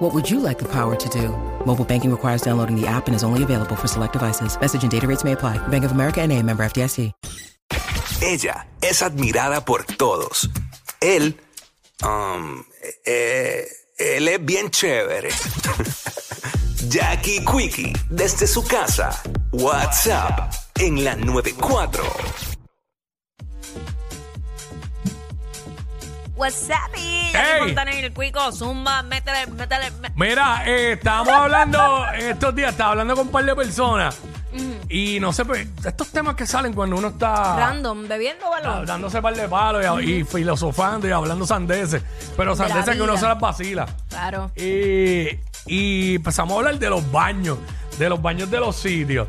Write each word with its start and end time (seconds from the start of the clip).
What 0.00 0.14
would 0.14 0.30
you 0.30 0.40
like 0.40 0.58
the 0.58 0.68
power 0.72 0.96
to 0.96 1.08
do? 1.10 1.28
Mobile 1.66 1.84
banking 1.84 2.10
requires 2.10 2.40
downloading 2.40 2.74
the 2.74 2.86
app 2.86 3.06
and 3.06 3.14
is 3.14 3.22
only 3.22 3.42
available 3.42 3.76
for 3.76 3.86
select 3.86 4.14
devices. 4.14 4.58
Message 4.58 4.82
and 4.82 4.90
data 4.90 5.06
rates 5.06 5.24
may 5.24 5.32
apply. 5.32 5.58
Bank 5.68 5.84
of 5.84 5.92
America 5.92 6.22
and 6.22 6.32
a 6.32 6.42
member 6.42 6.64
FDIC. 6.64 7.12
Ella 8.22 8.66
es 8.80 9.02
admirada 9.02 9.62
por 9.62 9.84
todos. 9.84 10.48
Él, 11.02 11.38
um, 12.02 12.64
eh, 13.04 13.66
él 13.98 14.28
es 14.28 14.42
bien 14.42 14.70
chévere. 14.70 15.28
Jackie 16.88 17.44
Quickie, 17.44 17.92
desde 18.08 18.46
su 18.46 18.62
casa. 18.64 19.22
WhatsApp, 19.52 20.54
en 20.78 21.04
la 21.04 21.14
94. 21.14 22.04
What's 26.40 26.70
up, 26.70 26.96
y 26.96 27.28
Hey. 27.34 27.60
Montaner 27.60 27.94
y 27.96 27.98
el 27.98 28.14
Cuico, 28.14 28.50
zumba, 28.50 29.02
métele, 29.02 29.46
métele, 29.48 29.90
mé- 30.00 30.10
Mira, 30.16 30.62
eh, 30.66 30.92
estábamos 30.92 31.34
hablando 31.34 32.06
estos 32.14 32.54
días, 32.54 32.70
estaba 32.72 32.92
hablando 32.92 33.14
con 33.14 33.26
un 33.26 33.30
par 33.32 33.44
de 33.44 33.54
personas. 33.54 34.16
Y 34.88 35.20
no 35.20 35.32
sé, 35.34 35.44
pues, 35.44 35.68
estos 35.84 36.08
temas 36.08 36.34
que 36.36 36.46
salen 36.46 36.72
cuando 36.72 36.96
uno 36.96 37.08
está, 37.08 37.56
random, 37.56 38.08
bebiendo 38.08 38.46
está 38.56 38.68
balón. 38.70 38.86
dándose 38.86 39.18
un 39.18 39.22
par 39.22 39.34
de 39.36 39.48
palos 39.48 40.02
y, 40.02 40.12
y 40.20 40.24
filosofando 40.24 41.06
y 41.06 41.12
hablando 41.12 41.46
sandeces. 41.46 42.02
Pero 42.36 42.56
sandeces 42.56 42.96
que 42.96 43.02
uno 43.02 43.12
vida. 43.12 43.20
se 43.20 43.28
las 43.28 43.38
vacila. 43.38 43.86
Claro. 44.08 44.50
Y, 44.56 45.28
y 45.66 46.16
empezamos 46.16 46.54
a 46.54 46.58
hablar 46.58 46.78
de 46.78 46.90
los 46.90 47.10
baños, 47.12 47.58
de 47.98 48.08
los 48.08 48.20
baños 48.20 48.50
de 48.50 48.58
los 48.60 48.76
sitios, 48.76 49.28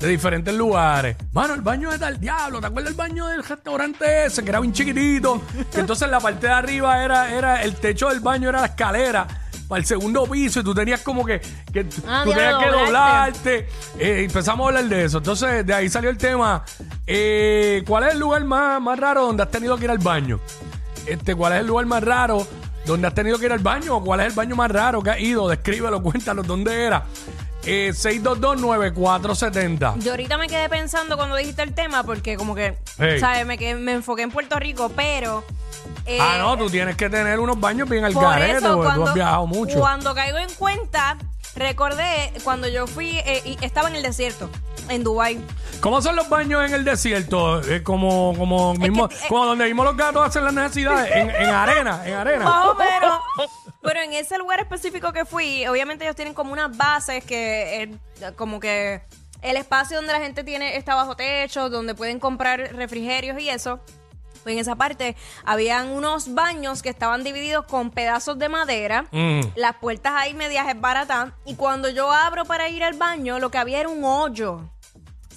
de 0.00 0.08
diferentes 0.08 0.54
lugares. 0.54 1.16
Mano, 1.32 1.54
el 1.54 1.60
baño 1.62 1.90
de 1.90 1.98
tal 1.98 2.20
diablo, 2.20 2.60
¿te 2.60 2.66
acuerdas 2.66 2.90
del 2.94 2.96
baño 2.96 3.26
del 3.26 3.42
restaurante 3.44 4.26
ese 4.26 4.42
que 4.42 4.50
era 4.50 4.60
bien 4.60 4.72
chiquitito? 4.72 5.40
que 5.72 5.80
entonces 5.80 6.08
la 6.08 6.20
parte 6.20 6.46
de 6.46 6.52
arriba 6.52 7.02
era, 7.04 7.32
era 7.34 7.62
el 7.62 7.74
techo 7.76 8.08
del 8.08 8.20
baño, 8.20 8.48
era 8.48 8.60
la 8.60 8.66
escalera 8.66 9.26
para 9.68 9.80
el 9.80 9.84
segundo 9.84 10.24
piso 10.24 10.60
y 10.60 10.64
tú 10.64 10.74
tenías 10.74 11.00
como 11.02 11.26
que, 11.26 11.40
que 11.72 11.84
tú 11.84 12.02
Ah, 12.08 12.22
tenías 12.24 12.56
que 12.56 12.70
doblarte. 12.70 12.80
doblarte. 12.86 13.68
Eh, 13.98 14.24
empezamos 14.24 14.64
a 14.64 14.68
hablar 14.68 14.84
de 14.84 15.04
eso. 15.04 15.18
Entonces, 15.18 15.66
de 15.66 15.74
ahí 15.74 15.90
salió 15.90 16.08
el 16.08 16.16
tema. 16.16 16.64
eh, 17.06 17.82
¿Cuál 17.86 18.04
es 18.04 18.12
el 18.14 18.18
lugar 18.20 18.44
más, 18.44 18.80
más 18.80 18.98
raro 18.98 19.26
donde 19.26 19.42
has 19.42 19.50
tenido 19.50 19.76
que 19.76 19.84
ir 19.84 19.90
al 19.90 19.98
baño? 19.98 20.40
Este, 21.06 21.34
¿Cuál 21.34 21.52
es 21.54 21.60
el 21.60 21.66
lugar 21.66 21.84
más 21.84 22.02
raro 22.02 22.46
donde 22.88 23.06
has 23.06 23.14
tenido 23.14 23.38
que 23.38 23.46
ir 23.46 23.52
al 23.52 23.58
baño? 23.60 23.96
¿O 23.96 24.02
cuál 24.02 24.20
es 24.20 24.26
el 24.26 24.32
baño 24.32 24.56
más 24.56 24.70
raro 24.70 25.02
que 25.02 25.10
has 25.10 25.20
ido? 25.20 25.48
Descríbelo, 25.48 26.02
cuéntanos 26.02 26.46
dónde 26.46 26.84
era. 26.84 27.04
Eh, 27.64 27.92
6229470. 27.94 29.98
Yo 30.00 30.12
ahorita 30.12 30.38
me 30.38 30.46
quedé 30.48 30.68
pensando 30.68 31.16
cuando 31.16 31.36
dijiste 31.36 31.62
el 31.62 31.74
tema 31.74 32.02
porque 32.02 32.36
como 32.36 32.54
que, 32.54 32.76
Hey. 32.98 33.20
¿sabes? 33.20 33.46
Me, 33.46 33.58
quedé- 33.58 33.74
me 33.74 33.92
enfoqué 33.92 34.22
en 34.22 34.30
Puerto 34.30 34.58
Rico, 34.58 34.90
pero... 34.94 35.44
eh, 36.06 36.18
ah, 36.20 36.36
no, 36.38 36.56
tú 36.56 36.70
tienes 36.70 36.96
que 36.96 37.10
tener 37.10 37.38
unos 37.40 37.58
baños 37.60 37.88
bien 37.88 38.04
al 38.04 38.12
Por 38.12 38.22
garete, 38.24 38.58
eso, 38.58 38.74
porque 38.74 38.80
tú 38.80 38.84
cuando, 38.86 39.06
has 39.08 39.14
viajado 39.14 39.46
mucho. 39.46 39.78
cuando 39.78 40.14
caigo 40.14 40.38
en 40.38 40.50
cuenta, 40.54 41.18
recordé 41.56 42.32
cuando 42.44 42.68
yo 42.68 42.86
fui, 42.86 43.10
eh, 43.18 43.42
y 43.44 43.58
estaba 43.64 43.88
en 43.88 43.96
el 43.96 44.02
desierto, 44.02 44.48
en 44.88 45.04
Dubai. 45.04 45.38
¿Cómo 45.80 46.02
son 46.02 46.16
los 46.16 46.28
baños 46.28 46.64
en 46.66 46.74
el 46.74 46.84
desierto? 46.84 47.62
Eh, 47.62 47.82
como, 47.84 48.34
como, 48.36 48.74
mismo, 48.74 49.06
eh, 49.06 49.14
como 49.28 49.46
donde 49.46 49.64
mismo 49.66 49.84
los 49.84 49.96
gatos 49.96 50.26
hacen 50.26 50.44
las 50.44 50.52
necesidades, 50.52 51.10
en, 51.14 51.30
en 51.30 51.48
arena, 51.50 52.02
en 52.04 52.14
arena. 52.14 52.44
Más 52.44 52.66
o 52.66 52.74
menos. 52.74 53.20
Pero 53.80 54.00
en 54.00 54.12
ese 54.12 54.38
lugar 54.38 54.58
específico 54.58 55.12
que 55.12 55.24
fui, 55.24 55.66
obviamente 55.68 56.04
ellos 56.04 56.16
tienen 56.16 56.34
como 56.34 56.52
unas 56.52 56.76
bases 56.76 57.24
que, 57.24 57.82
eh, 57.84 58.32
como 58.36 58.58
que 58.58 59.02
el 59.40 59.56
espacio 59.56 59.96
donde 59.98 60.12
la 60.12 60.18
gente 60.18 60.42
tiene 60.42 60.76
está 60.76 60.96
bajo 60.96 61.14
techo, 61.14 61.70
donde 61.70 61.94
pueden 61.94 62.18
comprar 62.18 62.58
refrigerios 62.74 63.40
y 63.40 63.48
eso. 63.48 63.78
Pues 64.42 64.54
en 64.54 64.58
esa 64.60 64.74
parte 64.74 65.16
habían 65.44 65.90
unos 65.90 66.34
baños 66.34 66.82
que 66.82 66.88
estaban 66.88 67.22
divididos 67.22 67.66
con 67.66 67.90
pedazos 67.90 68.36
de 68.38 68.48
madera, 68.48 69.04
Mm. 69.12 69.40
las 69.54 69.76
puertas 69.76 70.12
ahí 70.16 70.34
medias 70.34 70.66
baratas, 70.80 71.30
y 71.44 71.54
cuando 71.54 71.88
yo 71.88 72.10
abro 72.12 72.44
para 72.46 72.68
ir 72.68 72.82
al 72.82 72.94
baño, 72.94 73.38
lo 73.38 73.50
que 73.50 73.58
había 73.58 73.78
era 73.80 73.88
un 73.88 74.04
hoyo. 74.04 74.60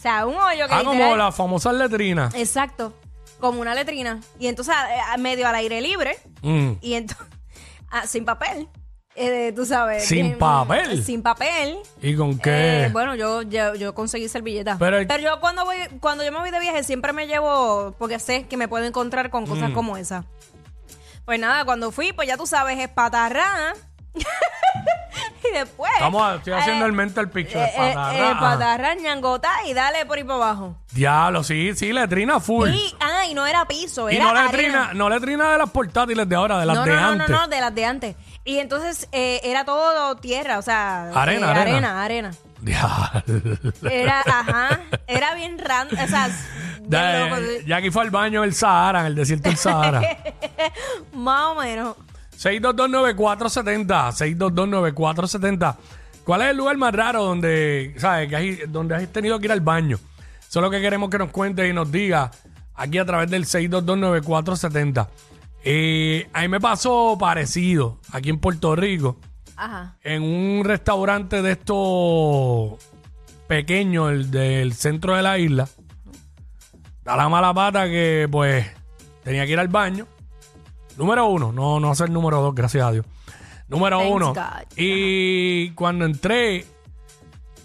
O 0.01 0.03
sea, 0.03 0.25
un 0.25 0.33
hoyo 0.35 0.67
que 0.67 0.73
Ah, 0.73 0.79
como 0.79 0.93
literal- 0.93 1.17
las 1.19 1.35
famosas 1.35 1.75
letrinas. 1.75 2.33
Exacto, 2.33 2.91
como 3.39 3.61
una 3.61 3.75
letrina. 3.75 4.19
Y 4.39 4.47
entonces, 4.47 4.73
medio 5.19 5.47
al 5.47 5.53
aire 5.53 5.79
libre, 5.79 6.17
Mm. 6.41 6.71
y 6.81 6.95
entonces, 6.95 7.27
ah, 7.91 8.07
sin 8.07 8.25
papel. 8.25 8.67
Eh, 9.15 9.53
tú 9.55 9.63
sabes. 9.65 10.05
¿Sin 10.07 10.39
papel? 10.39 11.03
Sin 11.03 11.21
papel. 11.21 11.77
¿Y 12.01 12.15
con 12.15 12.39
qué? 12.39 12.85
Eh, 12.85 12.89
bueno, 12.91 13.13
yo, 13.13 13.43
yo, 13.43 13.75
yo 13.75 13.93
conseguí 13.93 14.27
servilletas. 14.27 14.77
Pero 14.79 14.97
Pero, 15.07 15.15
el- 15.19 15.21
yo 15.23 15.39
cuando 15.39 15.65
voy, 15.65 15.75
cuando 15.99 16.23
yo 16.23 16.31
me 16.31 16.39
voy 16.39 16.49
de 16.49 16.59
viaje 16.59 16.81
siempre 16.83 17.13
me 17.13 17.27
llevo, 17.27 17.93
porque 17.99 18.17
sé 18.17 18.47
que 18.47 18.57
me 18.57 18.67
puedo 18.67 18.85
encontrar 18.85 19.29
con 19.29 19.45
cosas 19.45 19.69
Mm. 19.69 19.73
como 19.73 19.97
esa. 19.97 20.23
Pues 21.25 21.39
nada, 21.39 21.63
cuando 21.63 21.91
fui, 21.91 22.11
pues 22.11 22.27
ya 22.27 22.37
tú 22.37 22.47
sabes, 22.47 22.79
es 22.79 22.89
patarrán. 22.89 23.75
y 25.51 25.57
después. 25.57 25.91
Vamos 25.99 26.21
a- 26.23 26.35
estoy 26.35 26.53
haciendo 26.53 26.85
eh, 26.85 26.87
el 26.87 26.93
mental 26.93 27.29
picture. 27.29 27.63
eh, 27.63 27.71
eh, 27.75 28.33
patarrán. 28.39 28.97
eh, 28.99 29.01
ñangotá 29.03 29.51
y 29.67 29.73
dale 29.73 30.05
por 30.05 30.17
ahí 30.17 30.23
para 30.23 30.35
abajo. 30.35 30.75
Diablo, 30.91 31.43
sí, 31.43 31.73
sí, 31.75 31.93
letrina 31.93 32.39
full. 32.39 32.69
Y, 32.69 32.95
ah, 32.99 33.25
y 33.25 33.33
no 33.33 33.45
era 33.47 33.65
piso, 33.65 34.09
y 34.09 34.15
era 34.15 34.25
no 34.25 34.29
arena. 34.31 34.51
letrina, 34.51 34.89
no 34.93 35.09
letrina 35.09 35.51
de 35.51 35.57
las 35.57 35.69
portátiles 35.69 36.27
de 36.27 36.35
ahora, 36.35 36.59
de 36.59 36.65
las 36.65 36.75
no, 36.77 36.83
de 36.85 36.91
no, 36.91 37.01
no, 37.01 37.07
antes. 37.09 37.29
no, 37.29 37.41
no, 37.41 37.47
de 37.47 37.61
las 37.61 37.75
de 37.75 37.85
antes. 37.85 38.15
Y 38.43 38.57
entonces 38.57 39.07
eh, 39.11 39.39
era 39.43 39.65
todo 39.65 40.15
tierra, 40.17 40.57
o 40.57 40.61
sea, 40.61 41.09
Arena, 41.13 41.47
eh, 41.47 41.49
arena. 41.51 41.61
arena, 41.61 42.03
arena. 42.03 42.31
Era, 43.89 44.21
ajá, 44.21 44.79
era 45.07 45.33
bien 45.35 45.57
random, 45.57 45.99
o 46.03 46.07
sea, 46.07 46.29
Ya, 46.83 47.19
loco. 47.27 47.41
Jackie 47.65 47.89
fue 47.91 48.03
al 48.03 48.09
baño 48.11 48.41
del 48.41 48.53
Sahara, 48.53 49.01
en 49.01 49.05
el 49.07 49.15
desierto 49.15 49.49
del 49.49 49.57
Sahara. 49.57 50.01
más 51.13 51.41
o 51.47 51.55
menos. 51.55 51.95
6229470, 52.41 54.11
6229470. 54.37 55.75
¿Cuál 56.23 56.41
es 56.43 56.47
el 56.49 56.57
lugar 56.57 56.77
más 56.77 56.93
raro 56.93 57.23
donde, 57.23 57.93
sabes, 57.97 58.29
que 58.29 58.35
hay, 58.35 58.59
donde 58.67 58.95
has 58.95 59.07
tenido 59.11 59.39
que 59.39 59.45
ir 59.45 59.51
al 59.51 59.61
baño? 59.61 59.97
Eso 60.39 60.59
es 60.59 60.63
lo 60.63 60.69
que 60.69 60.81
queremos 60.81 61.09
que 61.09 61.17
nos 61.17 61.31
cuentes 61.31 61.69
y 61.69 61.73
nos 61.73 61.91
diga 61.91 62.31
aquí 62.75 62.97
a 62.97 63.05
través 63.05 63.29
del 63.29 63.45
6229470. 63.45 65.07
Eh, 65.63 66.27
a 66.33 66.41
mí 66.41 66.47
me 66.47 66.59
pasó 66.59 67.17
parecido 67.19 67.99
aquí 68.11 68.29
en 68.29 68.39
Puerto 68.39 68.75
Rico, 68.75 69.19
Ajá. 69.55 69.95
en 70.03 70.23
un 70.23 70.63
restaurante 70.65 71.41
de 71.41 71.51
estos 71.51 72.79
pequeños, 73.47 74.11
el 74.11 74.31
del 74.31 74.73
centro 74.73 75.15
de 75.15 75.21
la 75.21 75.37
isla. 75.37 75.67
Da 77.03 77.15
la 77.15 77.29
mala 77.29 77.53
pata 77.53 77.85
que, 77.85 78.27
pues, 78.31 78.65
tenía 79.23 79.45
que 79.45 79.51
ir 79.53 79.59
al 79.59 79.67
baño. 79.67 80.07
Número 81.01 81.25
uno, 81.25 81.51
no, 81.51 81.79
no 81.79 81.89
hacer 81.89 82.11
número 82.11 82.39
dos, 82.41 82.53
gracias 82.53 82.85
a 82.85 82.91
Dios. 82.91 83.05
Número 83.67 83.97
Thanks 83.97 84.15
uno. 84.15 84.33
God. 84.35 84.67
Y 84.77 85.71
cuando 85.71 86.05
entré, 86.05 86.63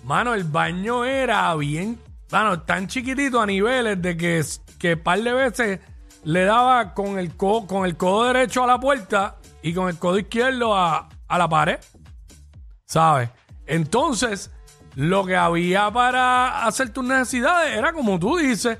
mano, 0.04 0.32
el 0.32 0.44
baño 0.44 1.04
era 1.04 1.54
bien, 1.56 2.00
mano, 2.32 2.62
tan 2.62 2.86
chiquitito 2.86 3.38
a 3.38 3.44
niveles 3.44 4.00
de 4.00 4.16
que, 4.16 4.42
que 4.78 4.96
par 4.96 5.20
de 5.20 5.34
veces 5.34 5.80
le 6.24 6.44
daba 6.44 6.94
con 6.94 7.18
el, 7.18 7.36
co- 7.36 7.66
con 7.66 7.84
el 7.84 7.98
codo 7.98 8.24
derecho 8.32 8.64
a 8.64 8.66
la 8.66 8.80
puerta 8.80 9.36
y 9.62 9.74
con 9.74 9.90
el 9.90 9.98
codo 9.98 10.18
izquierdo 10.18 10.74
a, 10.74 11.06
a 11.28 11.38
la 11.38 11.46
pared. 11.46 11.78
¿Sabes? 12.86 13.28
Entonces, 13.66 14.50
lo 14.94 15.26
que 15.26 15.36
había 15.36 15.90
para 15.90 16.64
hacer 16.66 16.88
tus 16.88 17.04
necesidades 17.04 17.76
era 17.76 17.92
como 17.92 18.18
tú 18.18 18.38
dices. 18.38 18.78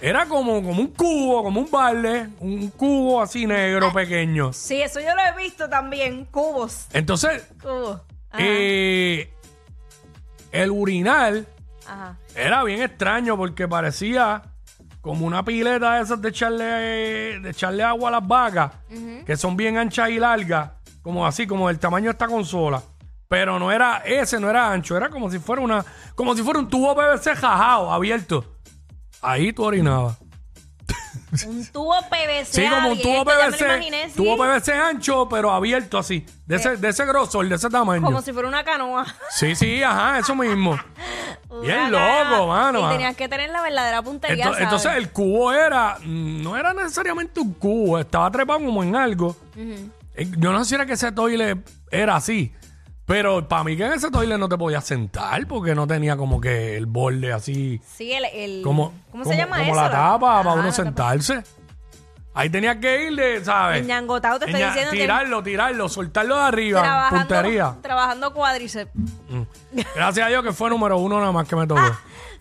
Era 0.00 0.26
como, 0.26 0.62
como 0.62 0.80
un 0.80 0.88
cubo, 0.88 1.42
como 1.42 1.60
un 1.60 1.70
balde, 1.70 2.28
un 2.40 2.68
cubo 2.70 3.20
así 3.20 3.46
negro 3.46 3.92
pequeño. 3.92 4.52
Sí, 4.52 4.80
eso 4.80 5.00
yo 5.00 5.08
lo 5.14 5.20
he 5.22 5.42
visto 5.42 5.68
también, 5.68 6.24
cubos, 6.26 6.86
Entonces, 6.92 7.46
cubos. 7.60 8.00
Ajá. 8.30 8.38
eh, 8.44 9.32
el 10.52 10.70
urinal 10.70 11.46
Ajá. 11.86 12.16
era 12.34 12.62
bien 12.64 12.82
extraño 12.82 13.36
porque 13.36 13.66
parecía 13.66 14.42
como 15.00 15.26
una 15.26 15.44
pileta 15.44 15.94
de 15.96 16.02
esas 16.02 16.20
de 16.22 16.28
echarle, 16.28 16.64
de 17.40 17.50
echarle 17.50 17.82
agua 17.82 18.08
a 18.08 18.12
las 18.12 18.26
vacas, 18.28 18.72
que 19.26 19.36
son 19.36 19.56
bien 19.56 19.78
anchas 19.78 20.10
y 20.10 20.18
largas, 20.18 20.70
como 21.02 21.26
así, 21.26 21.46
como 21.46 21.68
del 21.68 21.78
tamaño 21.78 22.04
de 22.06 22.10
esta 22.12 22.26
consola. 22.28 22.82
Pero 23.26 23.58
no 23.58 23.70
era, 23.72 23.98
ese 24.06 24.38
no 24.40 24.48
era 24.48 24.70
ancho, 24.70 24.96
era 24.96 25.10
como 25.10 25.30
si 25.30 25.38
fuera 25.38 25.60
una, 25.60 25.84
como 26.14 26.34
si 26.34 26.42
fuera 26.42 26.60
un 26.60 26.68
tubo 26.68 26.94
PVC 26.94 27.34
jajado, 27.36 27.92
abierto. 27.92 28.57
Ahí 29.22 29.52
tú 29.52 29.64
orinabas. 29.64 30.16
Un 31.46 31.66
tubo 31.66 31.94
PVC. 32.08 32.44
Sí, 32.52 32.66
como 32.70 32.88
un 32.92 33.02
tubo 33.02 33.20
abierto, 33.20 33.30
ya 33.30 33.36
me 33.36 33.50
lo 33.50 33.50
PVC, 33.50 33.64
imaginé, 33.66 34.08
sí. 34.08 34.14
tubo 34.16 34.36
PVC 34.38 34.68
ancho, 34.72 35.28
pero 35.28 35.50
abierto 35.52 35.98
así, 35.98 36.24
de 36.46 36.56
ese, 36.56 36.76
de 36.78 36.88
ese 36.88 37.04
grosor, 37.04 37.46
de 37.46 37.54
ese 37.56 37.68
tamaño. 37.68 38.02
Como 38.02 38.22
si 38.22 38.32
fuera 38.32 38.48
una 38.48 38.64
canoa. 38.64 39.04
Sí, 39.30 39.54
sí, 39.54 39.82
ajá, 39.82 40.18
eso 40.20 40.34
mismo. 40.34 40.78
Bien 41.62 41.86
Una 41.94 42.24
loco, 42.30 42.46
mano. 42.46 42.86
Y 42.86 42.92
tenías 42.92 43.14
que 43.16 43.28
tener 43.28 43.50
la 43.50 43.60
verdadera 43.60 44.00
puntería, 44.02 44.44
Ento- 44.46 44.52
¿sabes? 44.52 44.62
entonces 44.64 44.92
el 44.96 45.10
cubo 45.10 45.52
era, 45.52 45.98
no 46.04 46.56
era 46.56 46.72
necesariamente 46.72 47.40
un 47.40 47.52
cubo, 47.54 47.98
estaba 47.98 48.30
trepado 48.30 48.60
como 48.60 48.82
en 48.82 48.96
algo. 48.96 49.36
Eh, 50.14 50.26
Yo 50.38 50.50
no 50.52 50.58
sé 50.64 50.68
si 50.70 50.74
era 50.76 50.86
que 50.86 50.94
ese 50.94 51.12
toile 51.12 51.58
era 51.90 52.16
así, 52.16 52.54
pero 53.08 53.48
para 53.48 53.64
mí 53.64 53.76
que 53.76 53.84
en 53.86 53.92
ese 53.94 54.08
toile 54.10 54.38
no 54.38 54.48
te 54.48 54.56
podías 54.56 54.84
sentar 54.84 55.44
porque 55.48 55.74
no 55.74 55.86
tenía 55.88 56.16
como 56.16 56.40
que 56.40 56.76
el 56.76 56.86
borde 56.86 57.32
así, 57.32 57.80
Sí, 57.96 58.12
el... 58.12 58.24
el- 58.26 58.62
como, 58.62 58.92
¿Cómo 59.10 59.24
como- 59.24 59.34
se 59.34 59.36
llama 59.36 59.56
como 59.58 59.72
eso? 59.72 59.80
la 59.82 59.90
tapa 59.90 60.42
para 60.44 60.52
uno 60.54 60.70
sentarse. 60.70 61.42
Ahí 62.34 62.50
tenías 62.50 62.76
que 62.76 63.06
ir 63.08 63.16
de, 63.16 63.44
¿sabes? 63.44 63.84
Ñangotado 63.84 64.38
te 64.38 64.44
estoy 64.44 64.60
Ña- 64.60 64.66
diciendo 64.68 64.92
tirarlo, 64.92 65.42
tirarlo, 65.42 65.88
soltarlo 65.88 66.36
de 66.36 66.42
arriba, 66.42 66.82
Trabajando, 66.82 67.18
puntería. 67.26 67.74
trabajando 67.82 68.32
cuádriceps. 68.32 68.92
Gracias 69.96 70.24
a 70.24 70.28
Dios 70.28 70.44
que 70.44 70.52
fue 70.52 70.70
número 70.70 70.98
uno 70.98 71.18
nada 71.18 71.32
más 71.32 71.48
que 71.48 71.56
me 71.56 71.66
tocó. 71.66 71.80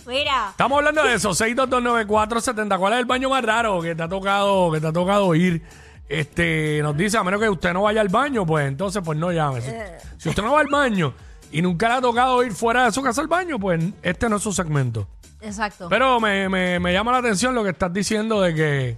Mira, 0.05 0.49
Estamos 0.51 0.77
hablando 0.77 1.03
de 1.03 1.15
eso, 1.15 1.31
6229470. 1.33 2.77
¿Cuál 2.77 2.93
es 2.93 2.99
el 2.99 3.05
baño 3.05 3.29
más 3.29 3.43
raro 3.43 3.81
que 3.81 3.95
te 3.95 4.03
ha 4.03 4.07
tocado, 4.07 4.71
que 4.71 4.79
te 4.79 4.87
ha 4.87 4.93
tocado 4.93 5.33
ir? 5.33 5.63
Este, 6.09 6.79
nos 6.81 6.95
dice, 6.95 7.17
a 7.17 7.23
menos 7.23 7.41
que 7.41 7.49
usted 7.49 7.73
no 7.73 7.81
vaya 7.83 8.01
al 8.01 8.09
baño, 8.09 8.45
pues 8.45 8.67
entonces 8.67 9.01
pues 9.03 9.17
no 9.17 9.31
llame. 9.31 9.61
Si, 9.61 9.71
si 10.17 10.29
usted 10.29 10.41
no 10.43 10.53
va 10.53 10.61
al 10.61 10.67
baño 10.67 11.13
y 11.51 11.61
nunca 11.61 11.87
le 11.89 11.95
ha 11.95 12.01
tocado 12.01 12.43
ir 12.43 12.53
fuera 12.53 12.85
de 12.85 12.91
su 12.91 13.01
casa 13.01 13.21
al 13.21 13.27
baño, 13.27 13.59
pues 13.59 13.83
este 14.01 14.29
no 14.29 14.37
es 14.37 14.43
su 14.43 14.53
segmento. 14.53 15.07
exacto. 15.41 15.87
Pero 15.89 16.19
me, 16.19 16.47
me, 16.49 16.79
me 16.79 16.93
llama 16.93 17.11
la 17.11 17.17
atención 17.19 17.53
lo 17.55 17.63
que 17.63 17.71
estás 17.71 17.91
diciendo 17.91 18.41
de 18.41 18.55
que 18.55 18.97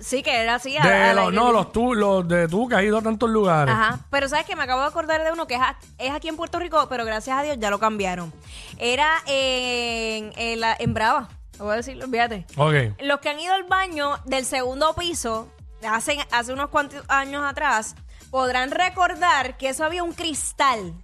sí, 0.00 0.22
que 0.22 0.34
era 0.42 0.56
así. 0.56 0.76
a- 0.76 0.86
de 0.86 1.14
los, 1.14 1.32
no, 1.32 1.52
los 1.52 1.70
tú, 1.72 1.94
los 1.94 2.26
de 2.26 2.48
tú 2.48 2.68
que 2.68 2.74
has 2.76 2.82
ido 2.82 2.98
a 2.98 3.02
tantos 3.02 3.30
lugares. 3.30 3.72
Ajá, 3.74 4.00
pero 4.10 4.28
sabes 4.28 4.44
que 4.46 4.56
me 4.56 4.62
acabo 4.64 4.80
de 4.82 4.88
acordar 4.88 5.22
de 5.22 5.30
uno 5.32 5.46
que 5.46 5.54
es, 5.54 5.60
a- 5.60 5.76
es 5.98 6.10
aquí 6.12 6.28
en 6.28 6.36
Puerto 6.36 6.58
Rico, 6.58 6.84
pero 6.88 7.04
gracias 7.04 7.38
a 7.38 7.42
Dios 7.42 7.58
ya 7.60 7.70
lo 7.70 7.78
cambiaron. 7.78 8.32
Era 8.78 9.08
en, 9.26 10.32
en, 10.36 10.60
la- 10.60 10.76
en 10.78 10.94
Brava, 10.94 11.28
lo 11.58 11.64
voy 11.66 11.78
a 11.78 11.82
fíjate. 11.82 12.44
Ok. 12.56 13.00
Los 13.02 13.20
que 13.20 13.28
han 13.28 13.38
ido 13.40 13.54
al 13.54 13.64
baño 13.64 14.16
del 14.26 14.44
segundo 14.44 14.94
piso, 14.94 15.48
hace, 15.86 16.18
hace 16.30 16.52
unos 16.52 16.68
cuantos 16.70 17.04
años 17.08 17.44
atrás, 17.48 17.94
podrán 18.30 18.70
recordar 18.70 19.56
que 19.56 19.68
eso 19.70 19.84
había 19.84 20.02
un 20.02 20.12
cristal 20.12 20.94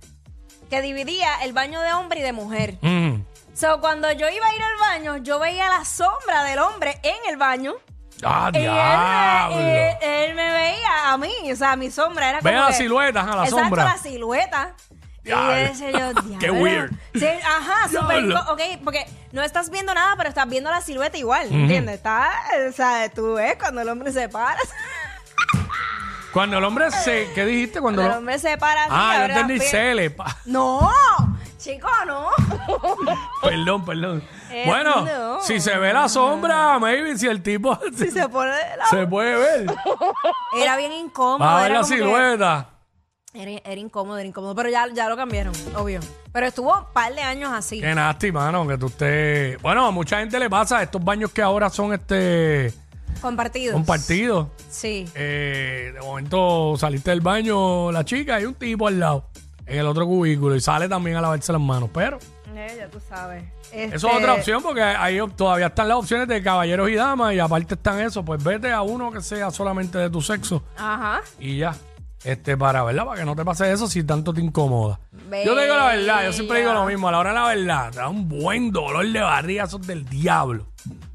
que 0.71 0.81
dividía 0.83 1.29
el 1.43 1.53
baño 1.53 1.81
de 1.81 1.93
hombre 1.93 2.21
y 2.21 2.23
de 2.23 2.33
mujer. 2.33 2.79
Mm. 2.81 3.23
So, 3.55 3.81
cuando 3.81 4.11
yo 4.13 4.29
iba 4.29 4.47
a 4.47 4.55
ir 4.55 4.63
al 4.63 4.79
baño, 4.81 5.17
yo 5.19 5.39
veía 5.39 5.69
la 5.69 5.85
sombra 5.85 6.43
del 6.45 6.59
hombre 6.59 6.99
en 7.03 7.17
el 7.31 7.37
baño. 7.37 7.75
Ah, 8.23 8.51
Y 8.53 8.59
él, 8.59 8.65
me, 8.65 9.91
él- 9.91 9.97
él 10.01 10.35
me 10.35 10.51
veía 10.53 11.13
a 11.13 11.19
mí, 11.19 11.33
o 11.53 11.57
sea, 11.57 11.77
mi 11.77 11.91
sombra 11.91 12.31
era 12.31 12.39
como. 12.41 12.51
Ve 12.51 12.57
a 12.57 12.63
la 12.63 12.73
silueta, 12.73 13.21
a 13.21 13.37
la 13.37 13.45
Exacto, 13.45 13.59
sombra. 13.59 13.85
la 13.85 13.99
silueta. 13.99 14.75
Y 15.25 15.29
yo 15.31 15.37
Diablo. 15.37 15.55
decía 15.55 15.91
yo, 15.91 16.39
Qué 16.39 16.51
weird. 16.51 16.91
Sí, 17.15 17.27
ajá, 17.27 17.89
súper. 17.89 18.25
Ok, 18.51 18.61
porque 18.85 19.07
no 19.33 19.43
estás 19.43 19.71
viendo 19.71 19.95
nada, 19.95 20.15
pero 20.17 20.29
estás 20.29 20.49
viendo 20.49 20.71
la 20.71 20.81
silueta 20.81 21.17
igual, 21.17 21.47
¿entiendes? 21.51 21.95
Está, 21.97 22.31
o 22.69 22.73
sea, 22.73 23.09
tú 23.11 23.35
ves 23.35 23.57
cuando 23.59 23.81
el 23.81 23.89
hombre 23.89 24.13
se 24.13 24.29
para. 24.29 24.59
Cuando 26.33 26.59
el 26.59 26.65
hombre 26.65 26.91
se. 26.91 27.31
¿Qué 27.33 27.45
dijiste? 27.45 27.81
Cuando 27.81 28.03
Cuando 28.03 28.15
el 28.15 28.19
hombre 28.19 28.39
se 28.41 28.59
para. 28.59 28.87
Ah, 28.91 29.19
yo 29.19 29.25
entendí 29.27 29.61
cele. 29.61 30.11
pa. 30.11 30.37
No, 30.47 30.91
chico, 31.59 31.87
no. 32.09 32.29
Perdón, 33.41 33.85
perdón. 33.85 34.25
Eh, 34.51 34.65
bueno, 34.67 35.03
no. 35.03 35.41
si 35.43 35.61
se 35.61 35.79
ve 35.79 35.93
la 35.93 36.09
sombra, 36.09 36.77
maybe 36.81 37.17
si 37.17 37.29
el 37.29 37.41
tipo 37.41 37.79
Si 37.97 38.11
se 38.11 38.29
pone 38.29 38.51
de 38.51 38.77
lado. 38.77 38.91
se 38.91 39.07
puede 39.07 39.37
ver. 39.37 39.67
Era 40.59 40.77
bien 40.77 40.91
incómodo. 40.93 41.39
Va 41.39 41.59
a 41.59 41.63
ver 41.63 41.71
era 41.71 41.81
la 41.83 41.87
como 41.87 41.95
que- 41.97 42.03
silueta. 42.03 42.69
Era, 43.35 43.51
era 43.65 43.81
incómodo, 43.81 44.17
era 44.19 44.29
incómodo. 44.29 44.55
Pero 44.55 44.71
ya, 44.71 44.87
ya 44.95 45.09
lo 45.09 45.17
cambiaron, 45.17 45.53
obvio. 45.77 46.01
Pero 46.33 46.47
estuvo 46.47 46.73
un 46.73 46.85
par 46.93 47.13
de 47.15 47.21
años 47.21 47.51
así. 47.53 47.81
Qué 47.81 47.95
nasty, 47.95 48.31
mano, 48.31 48.67
que 48.67 48.79
tú 48.79 48.87
estés. 48.87 49.61
Bueno, 49.61 49.85
a 49.87 49.91
mucha 49.91 50.21
gente 50.21 50.39
le 50.39 50.49
pasa 50.49 50.83
estos 50.83 51.03
baños 51.05 51.31
que 51.33 51.43
ahora 51.43 51.69
son 51.69 51.93
este 51.93 52.73
Compartidos. 53.21 53.75
compartidos. 53.75 54.49
Sí. 54.71 55.09
Eh, 55.15 55.91
de 55.95 56.01
momento 56.01 56.77
saliste 56.79 57.11
del 57.11 57.21
baño 57.23 57.91
la 57.91 58.05
chica 58.05 58.41
y 58.41 58.45
un 58.45 58.55
tipo 58.55 58.87
al 58.87 59.01
lado 59.01 59.25
en 59.67 59.79
el 59.81 59.87
otro 59.87 60.07
cubículo 60.07 60.55
y 60.55 60.61
sale 60.61 60.89
también 60.89 61.17
a 61.17 61.21
lavarse 61.21 61.51
las 61.53 61.61
manos. 61.61 61.91
Pero 61.93 62.19
Eh, 62.55 62.75
ya 62.79 62.89
tú 62.89 63.01
sabes. 63.09 63.43
eso 63.73 63.73
Este, 63.73 63.97
es 63.97 64.05
otra 64.05 64.35
opción 64.35 64.63
porque 64.63 64.81
ahí 64.83 65.19
todavía 65.37 65.67
están 65.67 65.89
las 65.89 65.97
opciones 65.97 66.29
de 66.29 66.41
caballeros 66.41 66.89
y 66.89 66.95
damas 66.95 67.35
y 67.35 67.41
aparte 67.41 67.75
están 67.75 67.99
eso. 68.01 68.25
Pues 68.25 68.45
vete 68.45 68.71
a 68.71 68.83
uno 68.83 69.11
que 69.11 69.21
sea 69.21 69.51
solamente 69.51 69.99
de 69.99 70.09
tu 70.09 70.21
sexo. 70.23 70.63
Ajá. 70.77 71.21
y 71.41 71.59
ya. 71.59 71.75
Este, 72.25 72.57
para, 72.57 72.83
¿verdad? 72.83 73.05
Para 73.05 73.21
que 73.21 73.27
no 73.27 73.37
te 73.37 73.45
pase 73.45 73.71
eso 73.71 73.87
si 73.87 74.03
tanto 74.03 74.33
te 74.33 74.41
incomoda. 74.41 74.99
Yo 75.13 75.55
te 75.55 75.63
digo 75.63 75.77
la 75.77 75.87
verdad, 75.89 76.25
yo 76.25 76.33
siempre 76.33 76.61
digo 76.61 76.73
lo 76.73 76.87
mismo. 76.87 77.09
A 77.09 77.13
la 77.13 77.19
hora 77.19 77.31
de 77.31 77.35
la 77.37 77.47
verdad, 77.75 77.91
te 77.91 77.99
da 77.99 78.09
un 78.09 78.29
buen 78.29 78.73
dolor 78.73 79.07
de 79.07 79.21
barriga, 79.21 79.65
eso 79.65 79.79
es 79.79 79.87
del 79.87 80.05
diablo. 80.07 80.67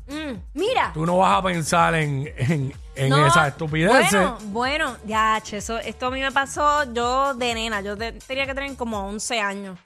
Mm, 0.07 0.37
mira. 0.53 0.91
Tú 0.93 1.05
no 1.05 1.17
vas 1.17 1.37
a 1.37 1.41
pensar 1.43 1.95
en, 1.95 2.27
en, 2.37 2.73
en 2.95 3.09
No, 3.09 3.25
esas 3.25 3.47
estupideces. 3.49 4.11
Bueno, 4.11 4.37
bueno, 4.51 4.97
ya, 5.05 5.39
che, 5.43 5.57
eso, 5.57 5.77
esto 5.79 6.07
a 6.07 6.11
mí 6.11 6.19
me 6.21 6.31
pasó 6.31 6.91
yo 6.93 7.33
de 7.33 7.53
nena. 7.55 7.81
Yo 7.81 7.95
te- 7.97 8.11
tenía 8.13 8.45
que 8.45 8.53
tener 8.53 8.75
como 8.75 9.07
11 9.07 9.39
años. 9.39 9.77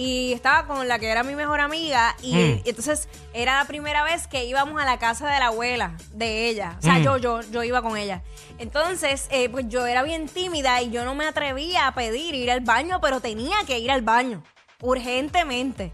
Y 0.00 0.32
estaba 0.32 0.64
con 0.68 0.86
la 0.86 1.00
que 1.00 1.08
era 1.08 1.24
mi 1.24 1.34
mejor 1.34 1.58
amiga. 1.60 2.14
Y 2.22 2.32
Mm. 2.36 2.62
entonces 2.66 3.08
era 3.34 3.58
la 3.58 3.64
primera 3.64 4.04
vez 4.04 4.28
que 4.28 4.44
íbamos 4.44 4.80
a 4.80 4.84
la 4.84 4.96
casa 5.00 5.28
de 5.28 5.40
la 5.40 5.46
abuela 5.46 5.96
de 6.12 6.48
ella. 6.48 6.76
O 6.78 6.82
sea, 6.82 7.00
Mm. 7.00 7.02
yo, 7.02 7.16
yo, 7.16 7.40
yo 7.50 7.64
iba 7.64 7.82
con 7.82 7.96
ella. 7.96 8.22
Entonces, 8.58 9.26
eh, 9.32 9.48
pues 9.48 9.68
yo 9.68 9.84
era 9.86 10.04
bien 10.04 10.28
tímida 10.28 10.80
y 10.82 10.90
yo 10.90 11.04
no 11.04 11.16
me 11.16 11.26
atrevía 11.26 11.88
a 11.88 11.94
pedir 11.94 12.36
ir 12.36 12.48
al 12.52 12.60
baño, 12.60 13.00
pero 13.00 13.20
tenía 13.20 13.56
que 13.66 13.80
ir 13.80 13.90
al 13.90 14.02
baño. 14.02 14.44
Urgentemente. 14.80 15.92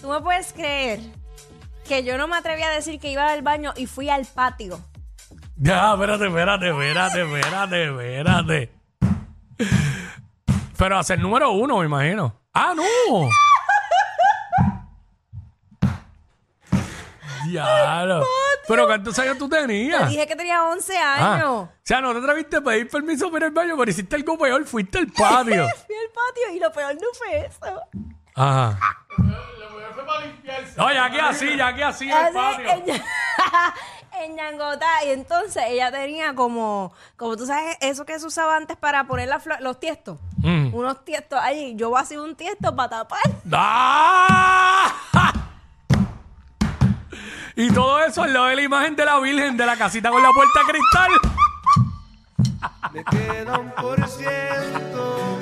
¿Tú 0.00 0.08
me 0.08 0.20
puedes 0.20 0.52
creer 0.52 0.98
que 1.86 2.02
yo 2.02 2.18
no 2.18 2.26
me 2.26 2.36
atrevía 2.36 2.66
a 2.66 2.72
decir 2.74 2.98
que 2.98 3.12
iba 3.12 3.30
al 3.32 3.42
baño 3.42 3.72
y 3.76 3.86
fui 3.86 4.10
al 4.10 4.26
patio? 4.26 4.80
Ya, 5.56 5.92
espérate, 5.94 6.26
espérate, 6.26 6.68
espérate, 6.70 7.22
espérate, 7.22 7.84
espérate. 7.84 8.72
Pero 10.76 10.98
hacer 10.98 11.18
número 11.20 11.52
uno, 11.52 11.78
me 11.78 11.86
imagino. 11.86 12.34
¡Ah, 12.58 12.72
no! 12.74 13.28
Diablo. 17.46 18.24
Pero 18.66 18.86
¿cuántos 18.86 19.18
años 19.18 19.38
tú 19.38 19.48
tenías? 19.48 20.08
Dije 20.08 20.26
que 20.26 20.34
tenía 20.34 20.64
11 20.64 20.98
Ah, 20.98 21.34
años. 21.34 21.48
o 21.50 21.68
sea, 21.82 22.00
no 22.00 22.12
te 22.12 22.18
atreviste 22.18 22.56
a 22.56 22.60
pedir 22.62 22.88
permiso 22.88 23.26
para 23.30 23.44
ir 23.46 23.48
al 23.48 23.50
baño, 23.52 23.76
pero 23.76 23.90
hiciste 23.90 24.16
algo 24.16 24.36
peor, 24.38 24.64
fuiste 24.64 24.98
al 24.98 25.06
patio. 25.08 25.68
Fui 25.86 25.94
al 25.96 26.10
patio 26.12 26.54
y 26.54 26.58
lo 26.58 26.72
peor 26.72 26.94
no 26.94 27.08
fue 27.16 27.46
eso. 27.46 27.82
Ajá. 28.34 28.78
No, 30.76 30.92
ya 30.92 31.10
que 31.10 31.20
así, 31.20 31.56
ya 31.56 31.74
que 31.74 31.84
así 31.84 32.10
en 32.10 32.16
el 32.26 32.32
patio. 32.32 32.70
En, 32.70 32.84
en 34.24 34.34
Ñangotá. 34.36 35.04
Y 35.06 35.10
entonces 35.10 35.62
ella 35.68 35.92
tenía 35.92 36.34
como, 36.34 36.92
como 37.16 37.36
tú 37.36 37.46
sabes, 37.46 37.76
eso 37.80 38.04
que 38.04 38.18
se 38.18 38.26
usaba 38.26 38.56
antes 38.56 38.76
para 38.76 39.04
poner 39.06 39.28
la 39.28 39.40
flo- 39.40 39.60
los 39.60 39.78
tiestos. 39.78 40.18
Mm. 40.46 40.72
Unos 40.72 41.04
tiestos 41.04 41.40
allí. 41.42 41.74
Yo 41.74 41.90
vacío 41.90 42.22
un 42.22 42.36
tiesto 42.36 42.74
para 42.76 42.88
tapar. 42.88 43.20
¡Ah! 43.52 44.94
Y 47.56 47.68
todo 47.72 47.98
eso 48.04 48.22
al 48.22 48.32
lado 48.32 48.46
de 48.46 48.56
la 48.56 48.62
imagen 48.62 48.94
de 48.94 49.04
la 49.04 49.18
Virgen 49.18 49.56
de 49.56 49.66
la 49.66 49.76
casita 49.76 50.10
con 50.10 50.22
la 50.22 50.30
puerta 50.30 50.60
de 50.60 50.72
cristal. 50.72 51.10
Me 52.92 53.04
queda 53.04 53.58
un 53.58 53.70
por 53.70 54.06
ciento. 54.06 55.38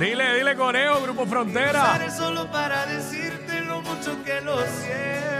Dile, 0.00 0.34
dile 0.34 0.56
Coreo, 0.56 1.02
Grupo 1.02 1.24
Frontera. 1.26 2.10
Solo 2.10 2.50
para 2.50 2.86
decirte 2.86 3.60
lo 3.60 3.80
mucho 3.82 4.24
que 4.24 4.40
lo 4.40 4.58
siento. 4.62 5.37